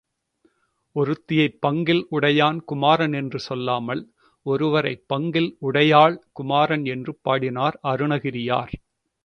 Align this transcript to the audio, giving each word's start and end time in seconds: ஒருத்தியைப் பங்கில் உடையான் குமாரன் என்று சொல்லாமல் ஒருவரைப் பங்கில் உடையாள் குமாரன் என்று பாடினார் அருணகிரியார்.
ஒருத்தியைப் 0.95 1.59
பங்கில் 1.67 2.01
உடையான் 2.11 2.59
குமாரன் 2.63 3.13
என்று 3.13 3.39
சொல்லாமல் 3.39 4.01
ஒருவரைப் 4.45 5.05
பங்கில் 5.13 5.51
உடையாள் 5.61 6.17
குமாரன் 6.31 6.85
என்று 6.85 7.13
பாடினார் 7.21 7.79
அருணகிரியார். 7.83 8.73